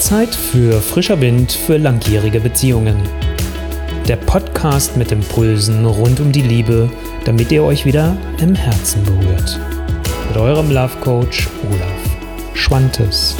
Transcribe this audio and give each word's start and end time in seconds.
Zeit 0.00 0.34
für 0.34 0.80
frischer 0.80 1.20
Wind 1.20 1.52
für 1.52 1.76
langjährige 1.76 2.40
Beziehungen. 2.40 2.96
Der 4.08 4.16
Podcast 4.16 4.96
mit 4.96 5.12
Impulsen 5.12 5.84
rund 5.84 6.20
um 6.20 6.32
die 6.32 6.40
Liebe, 6.40 6.90
damit 7.26 7.52
ihr 7.52 7.62
euch 7.62 7.84
wieder 7.84 8.16
im 8.40 8.54
Herzen 8.54 9.02
berührt. 9.04 9.60
Mit 10.28 10.38
eurem 10.38 10.70
Love 10.70 10.96
Coach 11.02 11.48
Olaf 11.68 12.54
Schwantes. 12.54 13.36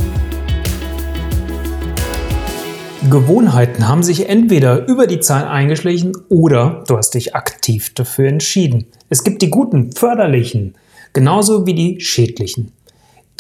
Gewohnheiten 3.08 3.88
haben 3.88 4.02
sich 4.02 4.29
entweder 4.29 4.86
über 4.86 5.06
die 5.06 5.20
Zeit 5.20 5.46
eingeschlichen 5.46 6.12
oder 6.29 6.84
du 6.86 6.98
hast 6.98 7.14
dich 7.14 7.34
aktiv 7.34 7.95
dafür 7.95 8.29
entschieden. 8.29 8.84
Es 9.08 9.24
gibt 9.24 9.40
die 9.40 9.50
guten, 9.50 9.92
förderlichen, 9.92 10.74
genauso 11.14 11.66
wie 11.66 11.74
die 11.74 12.00
schädlichen 12.00 12.72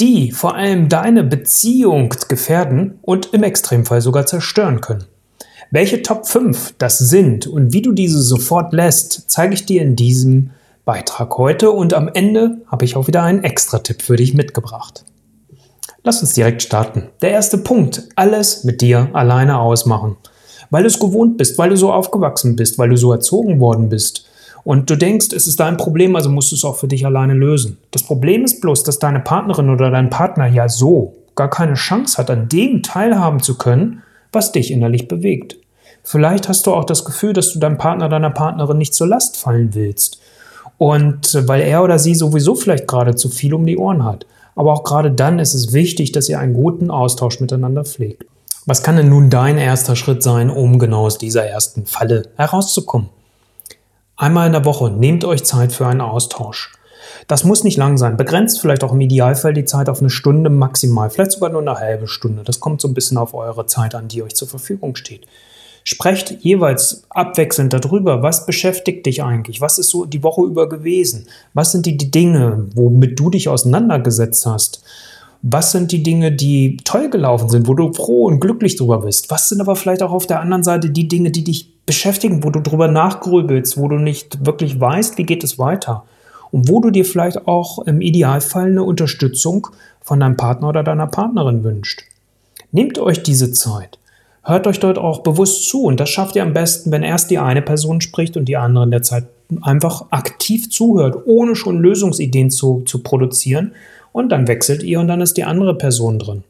die 0.00 0.32
vor 0.32 0.54
allem 0.54 0.88
deine 0.88 1.22
Beziehung 1.22 2.14
gefährden 2.28 2.98
und 3.02 3.34
im 3.34 3.42
Extremfall 3.42 4.00
sogar 4.00 4.26
zerstören 4.26 4.80
können. 4.80 5.04
Welche 5.70 6.02
Top 6.02 6.26
5 6.26 6.74
das 6.78 6.98
sind 6.98 7.46
und 7.46 7.72
wie 7.72 7.82
du 7.82 7.92
diese 7.92 8.20
sofort 8.20 8.72
lässt, 8.72 9.30
zeige 9.30 9.54
ich 9.54 9.66
dir 9.66 9.82
in 9.82 9.94
diesem 9.94 10.50
Beitrag 10.84 11.36
heute 11.36 11.70
und 11.70 11.94
am 11.94 12.08
Ende 12.08 12.62
habe 12.66 12.84
ich 12.84 12.96
auch 12.96 13.06
wieder 13.06 13.22
einen 13.22 13.44
Extra-Tipp 13.44 14.02
für 14.02 14.16
dich 14.16 14.34
mitgebracht. 14.34 15.04
Lass 16.02 16.22
uns 16.22 16.32
direkt 16.32 16.62
starten. 16.62 17.10
Der 17.20 17.30
erste 17.30 17.58
Punkt, 17.58 18.08
alles 18.16 18.64
mit 18.64 18.80
dir 18.80 19.10
alleine 19.12 19.60
ausmachen. 19.60 20.16
Weil 20.70 20.84
du 20.84 20.88
es 20.88 20.98
gewohnt 20.98 21.36
bist, 21.36 21.58
weil 21.58 21.68
du 21.68 21.76
so 21.76 21.92
aufgewachsen 21.92 22.56
bist, 22.56 22.78
weil 22.78 22.88
du 22.88 22.96
so 22.96 23.12
erzogen 23.12 23.60
worden 23.60 23.90
bist 23.90 24.29
und 24.64 24.90
du 24.90 24.96
denkst, 24.96 25.28
es 25.34 25.46
ist 25.46 25.60
dein 25.60 25.76
Problem, 25.76 26.16
also 26.16 26.30
musst 26.30 26.52
du 26.52 26.56
es 26.56 26.64
auch 26.64 26.76
für 26.76 26.88
dich 26.88 27.06
alleine 27.06 27.34
lösen. 27.34 27.78
Das 27.90 28.02
Problem 28.02 28.44
ist 28.44 28.60
bloß, 28.60 28.82
dass 28.82 28.98
deine 28.98 29.20
Partnerin 29.20 29.70
oder 29.70 29.90
dein 29.90 30.10
Partner 30.10 30.46
ja 30.46 30.68
so 30.68 31.14
gar 31.34 31.48
keine 31.48 31.74
Chance 31.74 32.18
hat, 32.18 32.30
an 32.30 32.48
dem 32.48 32.82
teilhaben 32.82 33.40
zu 33.40 33.56
können, 33.56 34.02
was 34.32 34.52
dich 34.52 34.70
innerlich 34.70 35.08
bewegt. 35.08 35.56
Vielleicht 36.02 36.48
hast 36.48 36.66
du 36.66 36.74
auch 36.74 36.84
das 36.84 37.04
Gefühl, 37.04 37.32
dass 37.32 37.52
du 37.52 37.58
deinem 37.58 37.78
Partner, 37.78 38.08
deiner 38.08 38.30
Partnerin 38.30 38.78
nicht 38.78 38.94
zur 38.94 39.06
Last 39.06 39.36
fallen 39.36 39.74
willst. 39.74 40.20
Und 40.78 41.34
äh, 41.34 41.46
weil 41.46 41.60
er 41.62 41.82
oder 41.82 41.98
sie 41.98 42.14
sowieso 42.14 42.54
vielleicht 42.54 42.86
gerade 42.86 43.14
zu 43.14 43.28
viel 43.28 43.54
um 43.54 43.66
die 43.66 43.76
Ohren 43.76 44.04
hat. 44.04 44.26
Aber 44.56 44.72
auch 44.72 44.84
gerade 44.84 45.10
dann 45.10 45.38
ist 45.38 45.54
es 45.54 45.72
wichtig, 45.72 46.12
dass 46.12 46.28
ihr 46.28 46.38
einen 46.38 46.54
guten 46.54 46.90
Austausch 46.90 47.40
miteinander 47.40 47.84
pflegt. 47.84 48.24
Was 48.66 48.82
kann 48.82 48.96
denn 48.96 49.08
nun 49.08 49.30
dein 49.30 49.58
erster 49.58 49.96
Schritt 49.96 50.22
sein, 50.22 50.50
um 50.50 50.78
genau 50.78 51.06
aus 51.06 51.18
dieser 51.18 51.44
ersten 51.44 51.86
Falle 51.86 52.24
herauszukommen? 52.36 53.08
Einmal 54.20 54.48
in 54.48 54.52
der 54.52 54.66
Woche 54.66 54.90
nehmt 54.90 55.24
euch 55.24 55.44
Zeit 55.44 55.72
für 55.72 55.86
einen 55.86 56.02
Austausch. 56.02 56.74
Das 57.26 57.42
muss 57.44 57.64
nicht 57.64 57.78
lang 57.78 57.96
sein. 57.96 58.18
Begrenzt 58.18 58.60
vielleicht 58.60 58.84
auch 58.84 58.92
im 58.92 59.00
Idealfall 59.00 59.54
die 59.54 59.64
Zeit 59.64 59.88
auf 59.88 60.00
eine 60.00 60.10
Stunde 60.10 60.50
maximal, 60.50 61.08
vielleicht 61.08 61.32
sogar 61.32 61.48
nur 61.48 61.62
eine 61.62 61.76
halbe 61.76 62.06
Stunde. 62.06 62.42
Das 62.44 62.60
kommt 62.60 62.82
so 62.82 62.88
ein 62.88 62.92
bisschen 62.92 63.16
auf 63.16 63.32
eure 63.32 63.64
Zeit 63.64 63.94
an, 63.94 64.08
die 64.08 64.22
euch 64.22 64.34
zur 64.34 64.46
Verfügung 64.46 64.94
steht. 64.94 65.26
Sprecht 65.84 66.32
jeweils 66.40 67.04
abwechselnd 67.08 67.72
darüber, 67.72 68.22
was 68.22 68.44
beschäftigt 68.44 69.06
dich 69.06 69.22
eigentlich, 69.22 69.62
was 69.62 69.78
ist 69.78 69.88
so 69.88 70.04
die 70.04 70.22
Woche 70.22 70.42
über 70.42 70.68
gewesen, 70.68 71.26
was 71.54 71.72
sind 71.72 71.86
die, 71.86 71.96
die 71.96 72.10
Dinge, 72.10 72.66
womit 72.74 73.18
du 73.18 73.30
dich 73.30 73.48
auseinandergesetzt 73.48 74.44
hast, 74.44 74.82
was 75.42 75.72
sind 75.72 75.90
die 75.92 76.02
Dinge, 76.02 76.32
die 76.32 76.76
toll 76.84 77.08
gelaufen 77.08 77.48
sind, 77.48 77.66
wo 77.66 77.74
du 77.74 77.92
froh 77.92 78.26
und 78.26 78.40
glücklich 78.40 78.76
drüber 78.76 79.00
bist, 79.00 79.30
was 79.30 79.48
sind 79.48 79.60
aber 79.60 79.76
vielleicht 79.76 80.02
auch 80.02 80.12
auf 80.12 80.26
der 80.26 80.40
anderen 80.40 80.62
Seite 80.62 80.90
die 80.90 81.08
Dinge, 81.08 81.30
die 81.30 81.44
dich 81.44 81.84
beschäftigen, 81.86 82.44
wo 82.44 82.50
du 82.50 82.60
drüber 82.60 82.88
nachgrübelst, 82.88 83.78
wo 83.78 83.88
du 83.88 83.96
nicht 83.96 84.44
wirklich 84.44 84.78
weißt, 84.78 85.18
wie 85.18 85.24
geht 85.24 85.42
es 85.42 85.58
weiter. 85.58 86.04
Und 86.50 86.68
wo 86.68 86.80
du 86.80 86.90
dir 86.90 87.04
vielleicht 87.04 87.46
auch 87.46 87.78
im 87.86 88.00
Idealfall 88.00 88.66
eine 88.66 88.82
Unterstützung 88.82 89.68
von 90.00 90.20
deinem 90.20 90.36
Partner 90.36 90.68
oder 90.68 90.82
deiner 90.82 91.06
Partnerin 91.06 91.64
wünscht. 91.64 92.02
Nehmt 92.72 92.98
euch 92.98 93.22
diese 93.22 93.52
Zeit. 93.52 93.98
Hört 94.42 94.66
euch 94.66 94.80
dort 94.80 94.98
auch 94.98 95.20
bewusst 95.20 95.68
zu. 95.68 95.82
Und 95.82 96.00
das 96.00 96.10
schafft 96.10 96.36
ihr 96.36 96.42
am 96.42 96.52
besten, 96.52 96.90
wenn 96.90 97.02
erst 97.02 97.30
die 97.30 97.38
eine 97.38 97.62
Person 97.62 98.00
spricht 98.00 98.36
und 98.36 98.46
die 98.46 98.56
andere 98.56 98.84
in 98.84 98.90
der 98.90 99.02
Zeit 99.02 99.26
einfach 99.62 100.06
aktiv 100.10 100.70
zuhört, 100.70 101.16
ohne 101.26 101.54
schon 101.56 101.78
Lösungsideen 101.78 102.50
zu, 102.50 102.82
zu 102.86 103.02
produzieren. 103.02 103.72
Und 104.12 104.30
dann 104.30 104.48
wechselt 104.48 104.82
ihr 104.82 105.00
und 105.00 105.08
dann 105.08 105.20
ist 105.20 105.36
die 105.36 105.44
andere 105.44 105.76
Person 105.76 106.18
drin. 106.18 106.44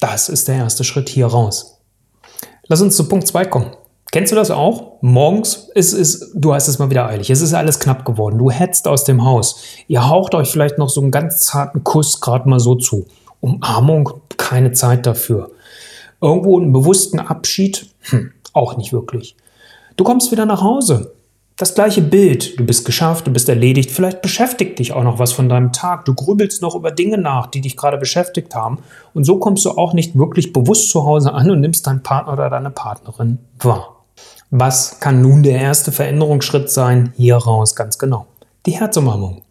Das 0.00 0.28
ist 0.28 0.48
der 0.48 0.56
erste 0.56 0.84
Schritt 0.84 1.08
hier 1.08 1.26
raus. 1.26 1.78
Lass 2.66 2.80
uns 2.80 2.96
zu 2.96 3.08
Punkt 3.08 3.26
2 3.26 3.44
kommen. 3.46 3.70
Kennst 4.10 4.30
du 4.30 4.36
das 4.36 4.50
auch? 4.50 4.98
Morgens 5.00 5.70
ist 5.74 5.94
es, 5.94 6.32
du 6.34 6.52
hast 6.52 6.68
es 6.68 6.78
mal 6.78 6.90
wieder 6.90 7.06
eilig. 7.06 7.30
Es 7.30 7.40
ist 7.40 7.54
alles 7.54 7.78
knapp 7.78 8.04
geworden. 8.04 8.38
Du 8.38 8.50
hetzt 8.50 8.86
aus 8.86 9.04
dem 9.04 9.24
Haus. 9.24 9.62
Ihr 9.88 10.06
haucht 10.08 10.34
euch 10.34 10.50
vielleicht 10.50 10.76
noch 10.76 10.90
so 10.90 11.00
einen 11.00 11.10
ganz 11.10 11.46
zarten 11.46 11.82
Kuss 11.82 12.20
gerade 12.20 12.48
mal 12.48 12.60
so 12.60 12.74
zu. 12.74 13.06
Umarmung, 13.40 14.10
keine 14.36 14.72
Zeit 14.72 15.06
dafür. 15.06 15.50
Irgendwo 16.20 16.60
einen 16.60 16.72
bewussten 16.72 17.20
Abschied, 17.20 17.86
hm, 18.00 18.32
auch 18.52 18.76
nicht 18.76 18.92
wirklich. 18.92 19.34
Du 19.96 20.04
kommst 20.04 20.30
wieder 20.30 20.46
nach 20.46 20.62
Hause 20.62 21.14
das 21.62 21.74
gleiche 21.74 22.02
Bild. 22.02 22.58
Du 22.58 22.66
bist 22.66 22.84
geschafft, 22.84 23.28
du 23.28 23.30
bist 23.30 23.48
erledigt. 23.48 23.92
Vielleicht 23.92 24.20
beschäftigt 24.20 24.80
dich 24.80 24.92
auch 24.92 25.04
noch 25.04 25.20
was 25.20 25.32
von 25.32 25.48
deinem 25.48 25.72
Tag. 25.72 26.04
Du 26.06 26.12
grübelst 26.12 26.60
noch 26.60 26.74
über 26.74 26.90
Dinge 26.90 27.18
nach, 27.18 27.46
die 27.46 27.60
dich 27.60 27.76
gerade 27.76 27.98
beschäftigt 27.98 28.56
haben. 28.56 28.78
Und 29.14 29.22
so 29.22 29.38
kommst 29.38 29.64
du 29.64 29.70
auch 29.70 29.92
nicht 29.92 30.18
wirklich 30.18 30.52
bewusst 30.52 30.90
zu 30.90 31.04
Hause 31.04 31.32
an 31.32 31.48
und 31.52 31.60
nimmst 31.60 31.86
deinen 31.86 32.02
Partner 32.02 32.32
oder 32.32 32.50
deine 32.50 32.70
Partnerin 32.70 33.38
wahr. 33.60 34.04
Was 34.50 34.98
kann 34.98 35.22
nun 35.22 35.44
der 35.44 35.60
erste 35.60 35.92
Veränderungsschritt 35.92 36.68
sein? 36.68 37.12
Hier 37.16 37.36
raus 37.36 37.76
ganz 37.76 37.96
genau. 37.96 38.26
Die 38.66 38.72
Herzumarmung. 38.72 39.42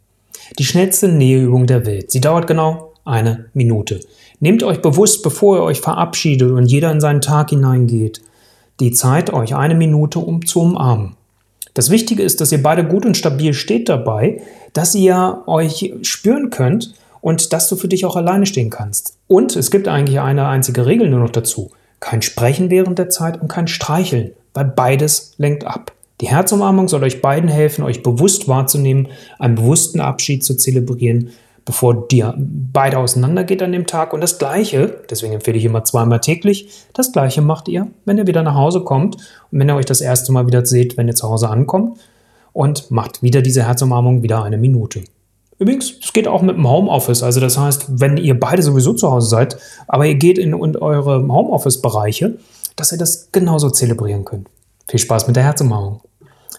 Die 0.60 0.66
schnellste 0.66 1.08
Näheübung 1.08 1.66
der 1.66 1.86
Welt. 1.86 2.12
Sie 2.12 2.20
dauert 2.20 2.46
genau 2.46 2.92
eine 3.06 3.46
Minute. 3.54 4.02
Nehmt 4.42 4.64
euch 4.64 4.82
bewusst, 4.82 5.24
bevor 5.24 5.60
ihr 5.60 5.64
euch 5.64 5.80
verabschiedet 5.80 6.52
und 6.52 6.66
jeder 6.66 6.92
in 6.92 7.00
seinen 7.00 7.22
Tag 7.22 7.52
hineingeht, 7.52 8.22
die 8.82 8.92
Zeit, 8.92 9.32
euch 9.32 9.56
eine 9.56 9.76
Minute 9.76 10.20
um 10.20 10.46
zu 10.46 10.60
umarmen. 10.60 11.16
Das 11.74 11.90
Wichtige 11.90 12.24
ist, 12.24 12.42
dass 12.42 12.52
ihr 12.52 12.62
beide 12.62 12.86
gut 12.86 13.06
und 13.06 13.16
stabil 13.16 13.54
steht 13.54 13.88
dabei, 13.88 14.42
dass 14.74 14.94
ihr 14.96 15.44
euch 15.48 15.94
spüren 16.02 16.50
könnt 16.50 16.94
und 17.22 17.54
dass 17.54 17.70
du 17.70 17.76
für 17.76 17.88
dich 17.88 18.06
auch 18.06 18.16
alleine 18.16 18.46
stehen 18.46 18.70
kannst. 18.70 19.18
Und 19.28 19.56
es 19.56 19.72
gibt 19.72 19.88
eigentlich 19.88 20.20
eine 20.20 20.48
einzige 20.48 20.86
Regel 20.86 21.10
nur 21.10 21.20
noch 21.20 21.30
dazu. 21.30 21.72
Kein 22.00 22.22
Sprechen 22.22 22.70
während 22.70 23.00
der 23.00 23.10
Zeit 23.10 23.42
und 23.42 23.48
kein 23.48 23.68
Streicheln, 23.68 24.32
weil 24.54 24.66
beides 24.66 25.36
lenkt 25.38 25.66
ab. 25.66 25.94
Die 26.20 26.28
Herzumarmung 26.28 26.88
soll 26.88 27.04
euch 27.04 27.22
beiden 27.22 27.50
helfen, 27.50 27.84
euch 27.84 28.04
bewusst 28.04 28.48
wahrzunehmen, 28.48 29.08
einen 29.40 29.56
bewussten 29.56 30.00
Abschied 30.00 30.44
zu 30.44 30.56
zelebrieren 30.56 31.32
bevor 31.72 32.06
dir 32.10 32.34
beide 32.38 32.98
auseinandergeht 32.98 33.64
an 33.64 33.72
dem 33.72 33.88
Tag. 33.88 34.12
Und 34.12 34.20
das 34.20 34.38
Gleiche, 34.38 35.04
deswegen 35.10 35.32
empfehle 35.32 35.58
ich 35.58 35.64
immer 35.64 35.86
zweimal 35.86 36.20
täglich, 36.20 36.68
das 36.92 37.14
Gleiche 37.14 37.42
macht 37.42 37.70
ihr, 37.70 37.88
wenn 38.04 38.18
ihr 38.18 38.28
wieder 38.28 38.44
nach 38.44 38.56
Hause 38.56 38.82
kommt 38.82 39.16
und 39.16 39.60
wenn 39.60 39.70
ihr 39.70 39.76
euch 39.76 39.86
das 39.86 40.02
erste 40.02 40.34
Mal 40.34 40.48
wieder 40.48 40.66
seht, 40.66 40.98
wenn 40.98 41.08
ihr 41.08 41.16
zu 41.16 41.30
Hause 41.30 41.50
ankommt 41.50 41.98
und 42.52 42.92
macht 42.92 43.24
wieder 43.24 43.42
diese 43.42 43.66
Herzumarmung 43.66 44.22
wieder 44.22 44.44
eine 44.44 44.58
Minute. 44.58 45.06
Übrigens, 45.60 45.94
es 46.04 46.12
geht 46.12 46.28
auch 46.28 46.42
mit 46.42 46.58
dem 46.58 46.70
Homeoffice. 46.70 47.24
Also 47.24 47.40
das 47.40 47.58
heißt, 47.58 47.86
wenn 47.88 48.18
ihr 48.18 48.38
beide 48.38 48.64
sowieso 48.64 48.92
zu 48.92 49.10
Hause 49.10 49.30
seid, 49.30 49.58
aber 49.88 50.06
ihr 50.06 50.16
geht 50.16 50.38
in, 50.38 50.54
eure 50.54 51.26
Homeoffice-Bereiche, 51.26 52.38
dass 52.76 52.92
ihr 52.92 52.98
das 52.98 53.32
genauso 53.32 53.70
zelebrieren 53.70 54.26
könnt. 54.26 54.50
Viel 54.90 55.00
Spaß 55.00 55.28
mit 55.28 55.38
der 55.38 55.44
Herzumarmung. 55.44 56.02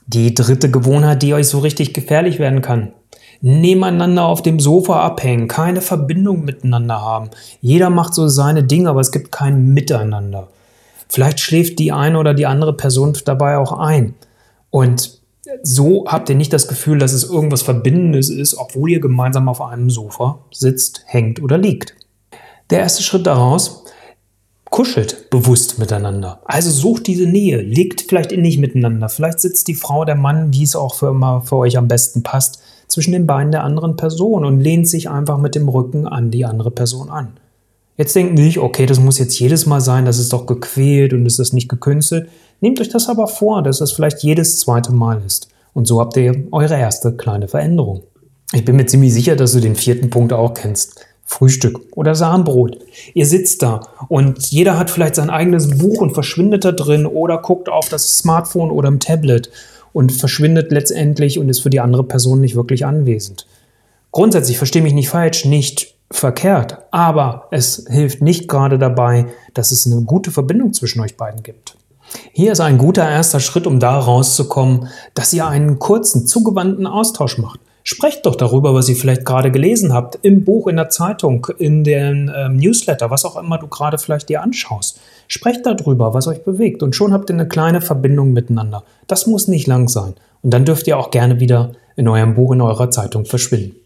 Die 0.06 0.34
dritte 0.34 0.70
Gewohnheit, 0.70 1.22
die 1.22 1.34
euch 1.34 1.48
so 1.48 1.58
richtig 1.58 1.92
gefährlich 1.92 2.38
werden 2.38 2.62
kann, 2.62 2.92
nebeneinander 3.42 4.24
auf 4.24 4.40
dem 4.40 4.60
Sofa 4.60 5.04
abhängen, 5.04 5.48
keine 5.48 5.80
Verbindung 5.82 6.44
miteinander 6.44 7.02
haben. 7.02 7.30
Jeder 7.60 7.90
macht 7.90 8.14
so 8.14 8.28
seine 8.28 8.62
Dinge, 8.62 8.88
aber 8.88 9.00
es 9.00 9.12
gibt 9.12 9.32
kein 9.32 9.74
Miteinander. 9.74 10.48
Vielleicht 11.08 11.40
schläft 11.40 11.78
die 11.78 11.92
eine 11.92 12.18
oder 12.18 12.34
die 12.34 12.46
andere 12.46 12.74
Person 12.74 13.18
dabei 13.24 13.58
auch 13.58 13.72
ein. 13.72 14.14
Und 14.70 15.20
so 15.62 16.06
habt 16.06 16.30
ihr 16.30 16.36
nicht 16.36 16.52
das 16.52 16.68
Gefühl, 16.68 16.98
dass 16.98 17.12
es 17.12 17.24
irgendwas 17.24 17.62
Verbindendes 17.62 18.30
ist, 18.30 18.54
obwohl 18.54 18.90
ihr 18.90 19.00
gemeinsam 19.00 19.48
auf 19.48 19.60
einem 19.60 19.90
Sofa 19.90 20.38
sitzt, 20.52 21.02
hängt 21.06 21.42
oder 21.42 21.58
liegt. 21.58 21.96
Der 22.70 22.78
erste 22.78 23.02
Schritt 23.02 23.26
daraus, 23.26 23.84
kuschelt 24.70 25.28
bewusst 25.30 25.78
miteinander. 25.78 26.40
Also 26.44 26.70
sucht 26.70 27.06
diese 27.08 27.26
Nähe, 27.26 27.60
legt 27.60 28.02
vielleicht 28.02 28.30
nicht 28.30 28.58
miteinander. 28.58 29.10
Vielleicht 29.10 29.40
sitzt 29.40 29.68
die 29.68 29.74
Frau, 29.74 30.06
der 30.06 30.14
Mann, 30.14 30.54
wie 30.54 30.62
es 30.62 30.76
auch 30.76 30.94
für 30.94 31.08
immer 31.08 31.42
für 31.42 31.56
euch 31.56 31.76
am 31.76 31.88
besten 31.88 32.22
passt, 32.22 32.62
zwischen 32.92 33.12
den 33.12 33.26
Beinen 33.26 33.52
der 33.52 33.64
anderen 33.64 33.96
Person 33.96 34.44
und 34.44 34.60
lehnt 34.60 34.86
sich 34.86 35.08
einfach 35.08 35.38
mit 35.38 35.54
dem 35.54 35.68
Rücken 35.68 36.06
an 36.06 36.30
die 36.30 36.44
andere 36.44 36.70
Person 36.70 37.08
an. 37.08 37.32
Jetzt 37.96 38.14
denkt 38.14 38.34
nicht, 38.34 38.58
okay, 38.58 38.86
das 38.86 39.00
muss 39.00 39.18
jetzt 39.18 39.38
jedes 39.38 39.66
Mal 39.66 39.80
sein, 39.80 40.04
das 40.04 40.18
ist 40.18 40.32
doch 40.32 40.46
gequält 40.46 41.12
und 41.12 41.26
ist 41.26 41.38
das 41.38 41.52
nicht 41.52 41.68
gekünstelt. 41.68 42.28
Nehmt 42.60 42.80
euch 42.80 42.88
das 42.88 43.08
aber 43.08 43.28
vor, 43.28 43.62
dass 43.62 43.78
das 43.78 43.92
vielleicht 43.92 44.22
jedes 44.22 44.60
zweite 44.60 44.92
Mal 44.92 45.22
ist. 45.26 45.48
Und 45.72 45.86
so 45.86 46.00
habt 46.00 46.16
ihr 46.16 46.44
eure 46.52 46.78
erste 46.78 47.12
kleine 47.12 47.48
Veränderung. 47.48 48.02
Ich 48.52 48.64
bin 48.64 48.76
mir 48.76 48.86
ziemlich 48.86 49.14
sicher, 49.14 49.36
dass 49.36 49.52
du 49.52 49.60
den 49.60 49.74
vierten 49.74 50.10
Punkt 50.10 50.32
auch 50.32 50.52
kennst. 50.52 51.06
Frühstück 51.24 51.80
oder 51.92 52.14
Samenbrot. 52.14 52.78
Ihr 53.14 53.24
sitzt 53.24 53.62
da 53.62 53.80
und 54.08 54.50
jeder 54.50 54.78
hat 54.78 54.90
vielleicht 54.90 55.14
sein 55.14 55.30
eigenes 55.30 55.78
Buch 55.78 56.00
und 56.00 56.12
verschwindet 56.12 56.64
da 56.64 56.72
drin 56.72 57.06
oder 57.06 57.38
guckt 57.38 57.70
auf 57.70 57.88
das 57.88 58.18
Smartphone 58.18 58.70
oder 58.70 58.88
im 58.88 59.00
Tablet 59.00 59.50
und 59.92 60.12
verschwindet 60.12 60.72
letztendlich 60.72 61.38
und 61.38 61.48
ist 61.48 61.60
für 61.60 61.70
die 61.70 61.80
andere 61.80 62.04
Person 62.04 62.40
nicht 62.40 62.56
wirklich 62.56 62.86
anwesend. 62.86 63.46
Grundsätzlich, 64.10 64.58
verstehe 64.58 64.82
mich 64.82 64.94
nicht 64.94 65.08
falsch, 65.08 65.44
nicht 65.44 65.94
verkehrt, 66.10 66.78
aber 66.90 67.48
es 67.50 67.86
hilft 67.88 68.20
nicht 68.22 68.48
gerade 68.48 68.78
dabei, 68.78 69.26
dass 69.54 69.72
es 69.72 69.86
eine 69.86 70.02
gute 70.02 70.30
Verbindung 70.30 70.72
zwischen 70.72 71.00
euch 71.00 71.16
beiden 71.16 71.42
gibt. 71.42 71.76
Hier 72.32 72.52
ist 72.52 72.60
ein 72.60 72.76
guter 72.76 73.08
erster 73.08 73.40
Schritt, 73.40 73.66
um 73.66 73.80
da 73.80 73.98
rauszukommen, 73.98 74.88
dass 75.14 75.32
ihr 75.32 75.46
einen 75.46 75.78
kurzen, 75.78 76.26
zugewandten 76.26 76.86
Austausch 76.86 77.38
macht. 77.38 77.60
Sprecht 77.84 78.26
doch 78.26 78.36
darüber, 78.36 78.74
was 78.74 78.88
ihr 78.88 78.94
vielleicht 78.94 79.24
gerade 79.24 79.50
gelesen 79.50 79.92
habt, 79.92 80.18
im 80.22 80.44
Buch, 80.44 80.68
in 80.68 80.76
der 80.76 80.88
Zeitung, 80.88 81.48
in 81.58 81.82
den 81.82 82.30
ähm, 82.34 82.56
Newsletter, 82.56 83.10
was 83.10 83.24
auch 83.24 83.36
immer 83.36 83.58
du 83.58 83.66
gerade 83.66 83.98
vielleicht 83.98 84.28
dir 84.28 84.42
anschaust. 84.42 85.00
Sprecht 85.26 85.66
darüber, 85.66 86.14
was 86.14 86.28
euch 86.28 86.44
bewegt 86.44 86.82
und 86.82 86.94
schon 86.94 87.12
habt 87.12 87.30
ihr 87.30 87.34
eine 87.34 87.48
kleine 87.48 87.80
Verbindung 87.80 88.32
miteinander. 88.32 88.84
Das 89.08 89.26
muss 89.26 89.48
nicht 89.48 89.66
lang 89.66 89.88
sein. 89.88 90.14
Und 90.42 90.52
dann 90.52 90.64
dürft 90.64 90.86
ihr 90.86 90.98
auch 90.98 91.10
gerne 91.10 91.40
wieder 91.40 91.72
in 91.96 92.08
eurem 92.08 92.34
Buch, 92.34 92.52
in 92.52 92.60
eurer 92.60 92.90
Zeitung 92.90 93.24
verschwinden. 93.24 93.76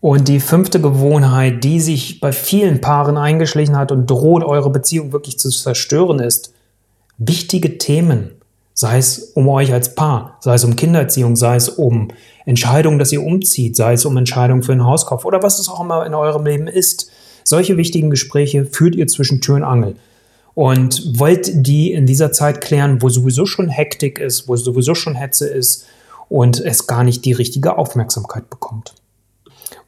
Und 0.00 0.28
die 0.28 0.40
fünfte 0.40 0.80
Gewohnheit, 0.80 1.64
die 1.64 1.80
sich 1.80 2.20
bei 2.20 2.32
vielen 2.32 2.80
Paaren 2.80 3.16
eingeschlichen 3.16 3.76
hat 3.76 3.92
und 3.92 4.10
droht, 4.10 4.44
eure 4.44 4.70
Beziehung 4.70 5.12
wirklich 5.12 5.38
zu 5.38 5.50
zerstören, 5.50 6.18
ist 6.18 6.54
wichtige 7.18 7.78
Themen, 7.78 8.30
sei 8.76 8.98
es 8.98 9.18
um 9.34 9.48
euch 9.48 9.72
als 9.72 9.94
Paar, 9.94 10.36
sei 10.40 10.54
es 10.54 10.62
um 10.62 10.76
Kindererziehung, 10.76 11.34
sei 11.34 11.56
es 11.56 11.70
um 11.70 12.08
Entscheidungen, 12.44 12.98
dass 12.98 13.10
ihr 13.10 13.22
umzieht, 13.22 13.74
sei 13.74 13.94
es 13.94 14.04
um 14.04 14.16
Entscheidungen 14.18 14.62
für 14.62 14.72
einen 14.72 14.84
Hauskauf 14.84 15.24
oder 15.24 15.42
was 15.42 15.58
es 15.58 15.70
auch 15.70 15.80
immer 15.80 16.04
in 16.04 16.14
eurem 16.14 16.44
Leben 16.44 16.68
ist. 16.68 17.10
Solche 17.42 17.78
wichtigen 17.78 18.10
Gespräche 18.10 18.66
führt 18.66 18.94
ihr 18.94 19.06
zwischen 19.06 19.40
Tür 19.40 19.56
und 19.56 19.62
Angel 19.64 19.96
und 20.54 21.18
wollt 21.18 21.66
die 21.66 21.92
in 21.92 22.04
dieser 22.04 22.32
Zeit 22.32 22.60
klären, 22.60 23.00
wo 23.00 23.08
sowieso 23.08 23.46
schon 23.46 23.70
Hektik 23.70 24.18
ist, 24.18 24.46
wo 24.46 24.56
sowieso 24.56 24.94
schon 24.94 25.14
Hetze 25.14 25.48
ist 25.48 25.86
und 26.28 26.60
es 26.60 26.86
gar 26.86 27.02
nicht 27.02 27.24
die 27.24 27.32
richtige 27.32 27.78
Aufmerksamkeit 27.78 28.50
bekommt. 28.50 28.94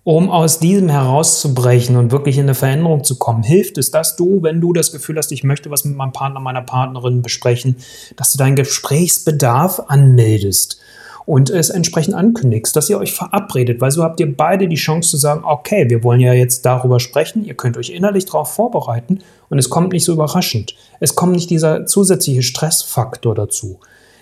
Um 0.09 0.31
aus 0.31 0.59
diesem 0.59 0.89
herauszubrechen 0.89 1.95
und 1.97 2.13
wirklich 2.13 2.39
in 2.39 2.45
eine 2.45 2.55
Veränderung 2.55 3.05
zu 3.05 3.19
kommen, 3.19 3.43
hilft 3.43 3.77
es, 3.77 3.91
dass 3.91 4.17
du, 4.17 4.43
wenn 4.43 4.59
du 4.59 4.73
das 4.73 4.91
Gefühl 4.91 5.19
hast, 5.19 5.31
ich 5.33 5.45
möchte 5.45 5.71
was 5.71 5.85
mit 5.85 5.99
meinem 5.99 6.13
Partner, 6.13 6.41
meiner 6.41 6.63
Partnerin 6.63 7.21
besprechen, 7.21 7.77
dass 8.17 8.33
du 8.33 8.39
deinen 8.39 8.57
Gesprächsbedarf 8.57 9.83
anmeldest 9.89 10.81
und 11.27 11.51
es 11.51 11.69
entsprechend 11.69 12.15
ankündigst, 12.15 12.75
dass 12.75 12.89
ihr 12.89 12.99
euch 12.99 13.13
verabredet, 13.13 13.83
weil 13.83 13.91
so 13.91 14.03
habt 14.03 14.19
ihr 14.19 14.35
beide 14.35 14.67
die 14.67 14.77
Chance 14.77 15.11
zu 15.11 15.17
sagen, 15.19 15.43
okay, 15.45 15.91
wir 15.91 16.03
wollen 16.03 16.21
ja 16.21 16.33
jetzt 16.33 16.65
darüber 16.65 17.01
sprechen, 17.01 17.45
ihr 17.45 17.53
könnt 17.53 17.77
euch 17.77 17.91
innerlich 17.91 18.25
darauf 18.25 18.51
vorbereiten 18.51 19.19
und 19.51 19.59
es 19.59 19.69
kommt 19.69 19.93
nicht 19.93 20.07
so 20.07 20.15
überraschend. 20.15 20.75
Es 21.01 21.17
kommt 21.17 21.33
nicht 21.33 21.51
dieser 21.51 21.85
zusätzliche 21.85 22.43
Stressfaktor 22.43 23.35
dazu. 23.35 23.79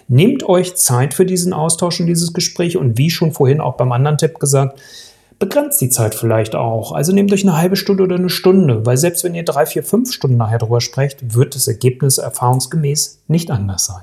Nehmt 0.08 0.42
euch 0.48 0.74
Zeit 0.74 1.14
für 1.14 1.26
diesen 1.26 1.52
Austausch 1.52 2.00
und 2.00 2.06
dieses 2.08 2.32
Gespräch 2.32 2.76
und 2.76 2.98
wie 2.98 3.10
schon 3.10 3.30
vorhin 3.30 3.60
auch 3.60 3.76
beim 3.76 3.92
anderen 3.92 4.18
Tipp 4.18 4.40
gesagt, 4.40 4.80
begrenzt 5.38 5.80
die 5.80 5.90
Zeit 5.90 6.14
vielleicht 6.14 6.54
auch. 6.54 6.92
Also 6.92 7.12
nehmt 7.12 7.32
euch 7.32 7.42
eine 7.42 7.56
halbe 7.56 7.76
Stunde 7.76 8.02
oder 8.04 8.16
eine 8.16 8.30
Stunde, 8.30 8.86
weil 8.86 8.96
selbst 8.96 9.24
wenn 9.24 9.34
ihr 9.34 9.44
drei, 9.44 9.66
vier, 9.66 9.82
fünf 9.82 10.12
Stunden 10.12 10.36
nachher 10.36 10.58
drüber 10.58 10.80
sprecht, 10.80 11.34
wird 11.34 11.54
das 11.54 11.68
Ergebnis 11.68 12.18
erfahrungsgemäß 12.18 13.22
nicht 13.28 13.50
anders 13.50 13.86
sein. 13.86 14.02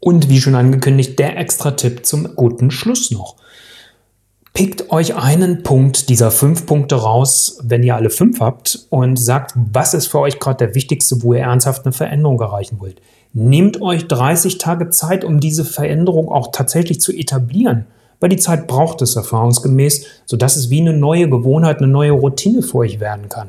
Und 0.00 0.28
wie 0.28 0.40
schon 0.40 0.54
angekündigt, 0.54 1.18
der 1.18 1.36
extra 1.38 1.72
Tipp 1.72 2.06
zum 2.06 2.34
guten 2.36 2.70
Schluss 2.70 3.10
noch. 3.10 3.36
Pickt 4.54 4.90
euch 4.90 5.14
einen 5.16 5.62
Punkt 5.62 6.08
dieser 6.08 6.30
fünf 6.30 6.64
Punkte 6.64 6.94
raus, 6.94 7.58
wenn 7.62 7.82
ihr 7.82 7.94
alle 7.94 8.08
fünf 8.08 8.40
habt, 8.40 8.86
und 8.88 9.16
sagt, 9.16 9.52
was 9.54 9.92
ist 9.92 10.06
für 10.06 10.20
euch 10.20 10.38
gerade 10.38 10.66
der 10.66 10.74
wichtigste, 10.74 11.22
wo 11.22 11.34
ihr 11.34 11.40
ernsthaft 11.40 11.84
eine 11.84 11.92
Veränderung 11.92 12.40
erreichen 12.40 12.80
wollt. 12.80 13.02
Nehmt 13.34 13.82
euch 13.82 14.08
30 14.08 14.56
Tage 14.56 14.88
Zeit, 14.88 15.24
um 15.24 15.40
diese 15.40 15.66
Veränderung 15.66 16.30
auch 16.30 16.52
tatsächlich 16.52 17.02
zu 17.02 17.12
etablieren 17.12 17.84
weil 18.20 18.28
die 18.30 18.36
Zeit 18.36 18.66
braucht 18.66 19.02
es 19.02 19.16
erfahrungsgemäß, 19.16 20.06
sodass 20.24 20.56
es 20.56 20.70
wie 20.70 20.80
eine 20.80 20.92
neue 20.92 21.28
Gewohnheit, 21.28 21.78
eine 21.78 21.88
neue 21.88 22.12
Routine 22.12 22.62
für 22.62 22.78
euch 22.78 23.00
werden 23.00 23.28
kann. 23.28 23.48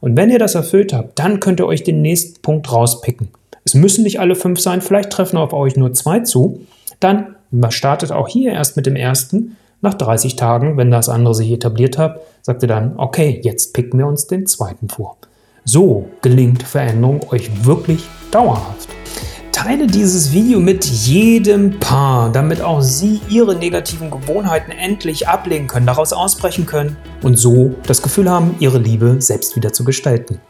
Und 0.00 0.16
wenn 0.16 0.30
ihr 0.30 0.38
das 0.38 0.54
erfüllt 0.54 0.92
habt, 0.92 1.18
dann 1.18 1.40
könnt 1.40 1.60
ihr 1.60 1.66
euch 1.66 1.82
den 1.82 2.02
nächsten 2.02 2.40
Punkt 2.42 2.70
rauspicken. 2.70 3.28
Es 3.64 3.74
müssen 3.74 4.04
nicht 4.04 4.20
alle 4.20 4.36
fünf 4.36 4.60
sein, 4.60 4.80
vielleicht 4.80 5.10
treffen 5.10 5.36
auf 5.36 5.52
euch 5.52 5.76
nur 5.76 5.92
zwei 5.92 6.20
zu. 6.20 6.60
Dann 7.00 7.34
startet 7.70 8.12
auch 8.12 8.28
hier 8.28 8.52
erst 8.52 8.76
mit 8.76 8.86
dem 8.86 8.96
ersten. 8.96 9.56
Nach 9.82 9.94
30 9.94 10.36
Tagen, 10.36 10.76
wenn 10.76 10.90
das 10.90 11.08
andere 11.08 11.34
sich 11.34 11.50
etabliert 11.50 11.98
hat, 11.98 12.20
sagt 12.42 12.62
ihr 12.62 12.68
dann, 12.68 12.94
okay, 12.96 13.40
jetzt 13.42 13.74
picken 13.74 13.98
wir 13.98 14.06
uns 14.06 14.26
den 14.26 14.46
zweiten 14.46 14.88
vor. 14.88 15.16
So 15.64 16.06
gelingt 16.22 16.62
Veränderung 16.62 17.20
euch 17.30 17.64
wirklich 17.64 18.04
dauerhaft. 18.30 18.88
Teile 19.56 19.86
dieses 19.86 20.32
Video 20.32 20.60
mit 20.60 20.84
jedem 20.84 21.80
Paar, 21.80 22.30
damit 22.30 22.60
auch 22.60 22.82
sie 22.82 23.22
ihre 23.30 23.56
negativen 23.56 24.10
Gewohnheiten 24.10 24.70
endlich 24.70 25.28
ablegen 25.28 25.66
können, 25.66 25.86
daraus 25.86 26.12
ausbrechen 26.12 26.66
können 26.66 26.98
und 27.22 27.36
so 27.36 27.74
das 27.86 28.02
Gefühl 28.02 28.30
haben, 28.30 28.54
ihre 28.60 28.76
Liebe 28.76 29.16
selbst 29.18 29.56
wieder 29.56 29.72
zu 29.72 29.82
gestalten. 29.82 30.42